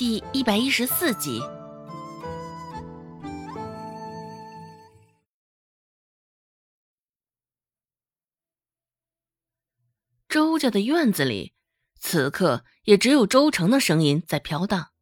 [0.00, 1.42] 第一百一十四集。
[10.26, 11.52] 周家的院子里，
[11.98, 14.92] 此刻也只有周成的声音在飘荡，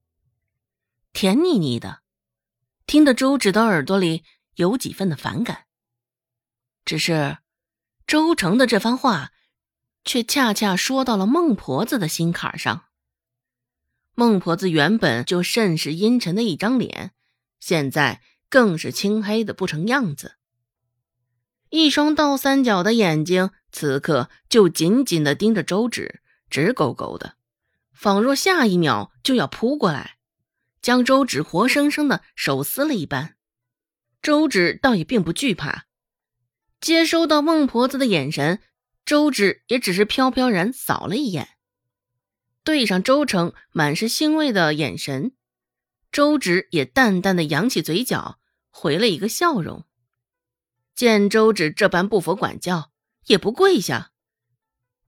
[1.12, 2.02] 甜腻腻的，
[2.84, 4.24] 听得周芷的耳朵里
[4.56, 5.66] 有几分的反感。
[6.84, 7.38] 只是，
[8.04, 9.30] 周成的这番话，
[10.04, 12.86] 却恰恰说到了孟婆子的心坎上。
[14.18, 17.12] 孟婆子原本就甚是阴沉的一张脸，
[17.60, 20.32] 现在更是青黑的不成样子。
[21.70, 27.36] 一双倒三角的眼睛此刻就紧紧的盯着周芷，直勾勾的，
[27.92, 30.16] 仿若下一秒就要扑过来，
[30.82, 33.36] 将周芷活生生的手撕了一般。
[34.20, 35.84] 周芷倒也并不惧怕，
[36.80, 38.60] 接收到孟婆子的眼神，
[39.06, 41.50] 周芷也只是飘飘然扫了一眼。
[42.64, 45.32] 对上周成满是欣慰的眼神，
[46.12, 48.38] 周芷也淡淡的扬起嘴角，
[48.70, 49.84] 回了一个笑容。
[50.94, 52.90] 见周芷这般不服管教，
[53.26, 54.10] 也不跪下，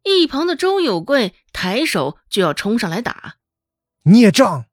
[0.04, 3.36] 一旁的周有贵抬手就要冲上来打。
[4.04, 4.66] 孽障，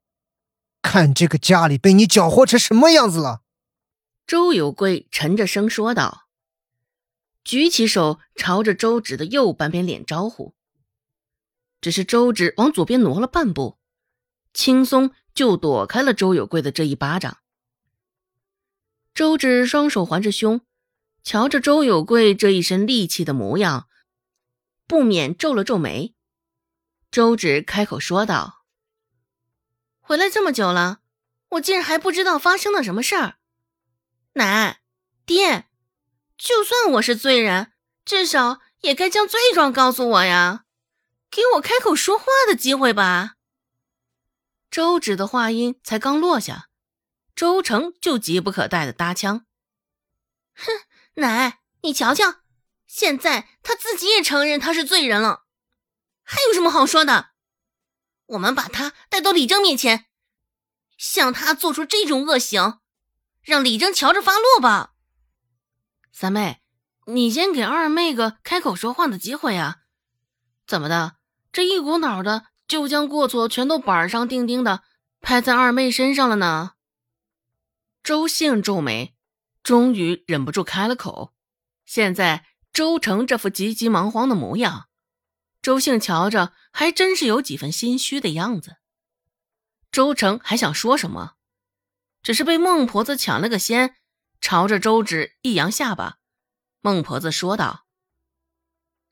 [0.81, 3.41] 看这个家里被你搅和成什么样子了！
[4.25, 6.27] 周有贵沉着声说道，
[7.43, 10.56] 举起手朝着周芷的右半边脸招呼。
[11.81, 13.77] 只是周芷往左边挪了半步，
[14.53, 17.37] 轻松就躲开了周有贵的这一巴掌。
[19.13, 20.61] 周芷双手环着胸，
[21.23, 23.87] 瞧着周有贵这一身戾气的模样，
[24.85, 26.15] 不免皱了皱眉。
[27.09, 28.65] 周芷开口说道
[30.01, 30.99] ：“回来这么久了，
[31.49, 33.37] 我竟然还不知道发生了什么事儿。
[34.33, 34.81] 奶、
[35.25, 35.67] 爹，
[36.37, 37.71] 就算我是罪人，
[38.05, 40.65] 至少也该将罪状告诉我呀。”
[41.29, 43.35] 给我开口说话的机会吧。
[44.69, 46.69] 周芷的话音才刚落下，
[47.35, 49.45] 周成就急不可待的搭腔
[50.53, 50.71] ：“哼，
[51.15, 52.41] 奶，你瞧瞧，
[52.85, 55.45] 现在他自己也承认他是罪人了，
[56.21, 57.29] 还有什么好说的？
[58.25, 60.07] 我们把他带到李正面前，
[60.97, 62.81] 向他做出这种恶行，
[63.41, 64.93] 让李正瞧着发落吧。
[66.11, 66.61] 三妹，
[67.05, 69.83] 你先给二妹个开口说话的机会啊！
[70.65, 71.15] 怎么的？”
[71.57, 74.83] 这一股脑的就将过错全都板上钉钉的
[75.21, 76.73] 拍在二妹身上了呢。
[78.03, 79.15] 周兴皱眉，
[79.63, 81.33] 终于忍不住开了口。
[81.83, 84.87] 现在周成这副急急忙慌的模样，
[85.59, 88.75] 周兴瞧着还真是有几分心虚的样子。
[89.91, 91.37] 周成还想说什么，
[92.21, 93.95] 只是被孟婆子抢了个先，
[94.39, 96.19] 朝着周芷一扬下巴。
[96.81, 97.87] 孟婆子说道：“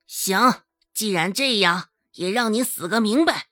[0.05, 0.61] 行，
[0.93, 3.47] 既然这样。”也让你死个明白，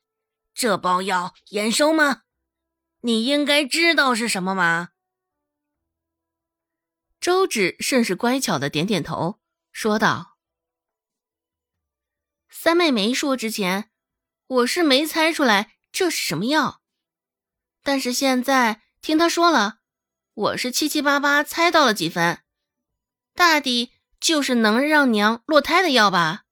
[0.54, 2.24] 这包药验收吗？
[3.02, 4.90] 你应该知道是什么吗？
[7.20, 9.40] 周芷甚是乖巧的点点头，
[9.72, 10.38] 说道
[12.50, 13.90] ：“三妹没说之前，
[14.48, 16.82] 我是没猜出来这是什么药，
[17.82, 19.80] 但是现在听她说了，
[20.34, 22.44] 我是七七八八猜到了几分，
[23.34, 26.43] 大抵就是能让娘落胎的药吧。”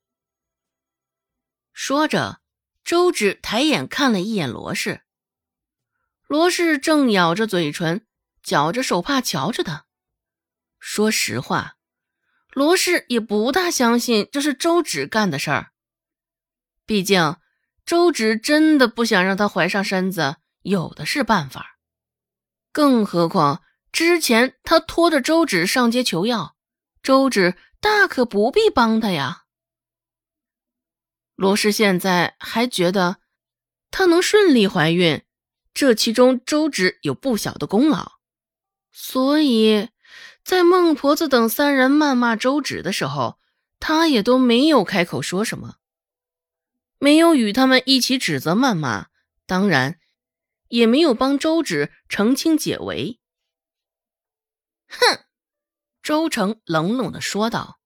[1.74, 2.42] 说着，
[2.84, 5.02] 周芷抬眼看了一眼罗氏。
[6.28, 8.06] 罗氏正咬着嘴唇，
[8.42, 9.86] 绞着手帕瞧着他。
[10.80, 11.78] 说实话，
[12.52, 15.72] 罗氏也不大相信这是周芷干的事儿。
[16.86, 17.38] 毕竟，
[17.86, 21.78] 周芷真的不想让他怀上身子，有的是办法。
[22.72, 26.56] 更何况之前他拖着周芷上街求药，
[27.04, 29.44] 周芷大可不必帮他呀。
[31.36, 33.18] 罗氏现在还觉得，
[33.90, 35.24] 她能顺利怀孕，
[35.74, 38.20] 这其中周芷有不小的功劳。
[38.92, 39.90] 所以，
[40.44, 43.40] 在孟婆子等三人谩骂周芷的时候，
[43.80, 45.78] 她也都没有开口说什么，
[47.00, 49.08] 没有与他们一起指责谩骂，
[49.46, 50.00] 当然，
[50.68, 53.20] 也没有帮周芷澄清解围。
[54.88, 55.26] 哼，
[56.04, 57.81] 周成冷冷的说道。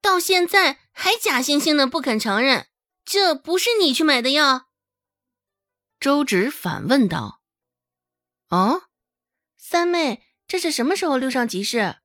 [0.00, 2.68] 到现在还假惺惺的不肯承认，
[3.04, 4.68] 这不是你去买的药？
[6.00, 7.42] 周芷反问道
[8.50, 8.84] ：“哦，
[9.56, 11.96] 三妹，这是什么时候溜上集市？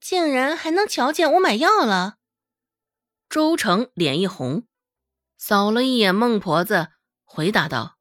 [0.00, 2.16] 竟然还能瞧见我买药了？”
[3.28, 4.66] 周成脸一红，
[5.36, 6.88] 扫了一眼孟婆子，
[7.22, 7.98] 回答道：“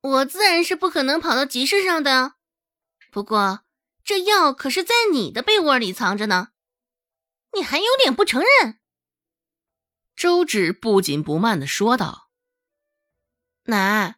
[0.00, 2.34] 我自然是不可能跑到集市上的，
[3.10, 3.64] 不过
[4.04, 6.48] 这药可是在你的被窝里藏着呢。”
[7.54, 8.78] 你还有脸不承认？
[10.16, 12.30] 周芷不紧不慢的说道
[13.66, 14.16] ：“奶，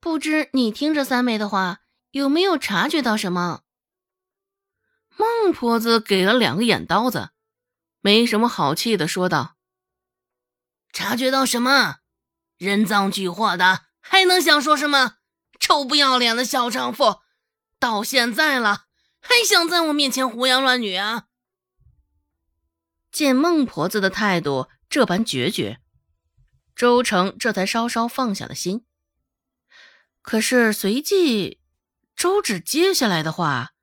[0.00, 1.80] 不知你听着三妹的话，
[2.10, 3.62] 有没有察觉到什么？
[5.16, 7.30] 孟婆子给了两个眼刀子，
[8.00, 9.56] 没什么好气的说道
[10.92, 11.98] ：“察觉到什么？
[12.56, 15.16] 人赃俱获的，还能想说什么？
[15.60, 17.20] 臭不要脸的小娼妇，
[17.78, 18.86] 到现在了，
[19.20, 21.26] 还想在我面前胡言乱语啊！”
[23.14, 25.80] 见孟婆子的态度这般决绝，
[26.74, 28.84] 周成这才稍稍放下了心。
[30.20, 31.60] 可是随即，
[32.16, 33.74] 周芷接下来的话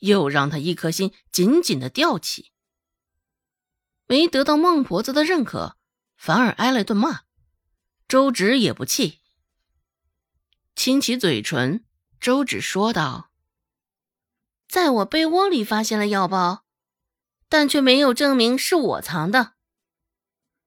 [0.00, 2.50] 又让他一颗心紧紧的吊起。
[4.08, 5.76] 没得到孟婆子的认可，
[6.16, 7.20] 反而挨了一顿骂。
[8.08, 9.20] 周芷也不气，
[10.74, 11.84] 亲起嘴唇，
[12.18, 13.30] 周芷说道
[14.66, 16.64] ：“在我被窝里发现了药包，
[17.50, 19.54] 但却没有证明是我藏的。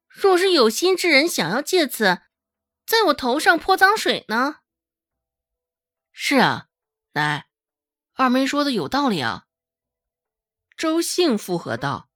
[0.08, 2.22] 若是有心之人想要借此
[2.86, 4.58] 在我头上泼脏水呢？”
[6.14, 6.68] 是啊，
[7.14, 7.48] 奶，
[8.14, 9.46] 二妹说的有道理啊。
[10.78, 12.10] 周兴附和道。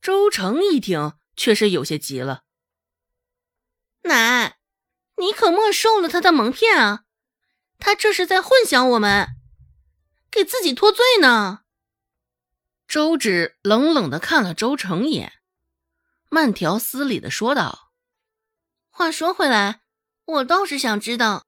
[0.00, 2.44] 周成一听，却是有些急了。
[4.02, 4.58] 奶，
[5.16, 7.04] 你可莫受了他的蒙骗啊！
[7.78, 9.28] 他这是在混淆我们，
[10.30, 11.64] 给自己脱罪呢。
[12.88, 15.34] 周芷冷冷的看了周成一眼，
[16.30, 17.92] 慢条斯理的说道
[18.88, 19.82] ：“话说回来，
[20.24, 21.46] 我倒是想知道。”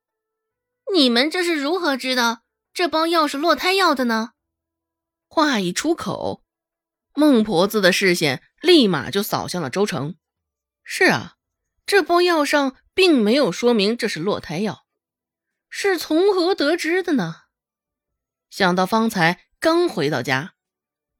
[0.92, 2.42] 你们这是如何知道
[2.74, 4.32] 这包药是落胎药的呢？
[5.28, 6.44] 话一出口，
[7.14, 10.16] 孟婆子的视线立马就扫向了周成。
[10.84, 11.36] 是啊，
[11.86, 14.84] 这包药上并没有说明这是落胎药，
[15.70, 17.44] 是从何得知的呢？
[18.50, 20.54] 想到方才刚回到家，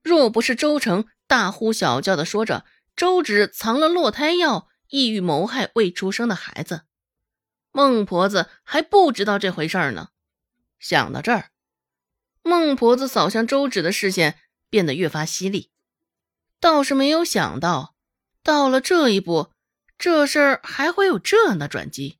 [0.02, 2.64] 若不是周成大呼小叫的说着
[2.96, 6.82] 周芷藏了落胎药，意欲谋害未出生的孩子。
[7.72, 10.08] 孟婆子还不知道这回事呢。
[10.78, 11.50] 想到这儿，
[12.42, 14.38] 孟婆子扫向周芷的视线
[14.68, 15.70] 变得越发犀利。
[16.58, 17.94] 倒是没有想到，
[18.42, 19.52] 到了这一步，
[19.98, 22.19] 这事儿还会有这样的转机。